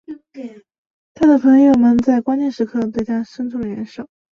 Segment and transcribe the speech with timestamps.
[1.13, 4.09] 他的朋友们在关键时刻对他生出了援手。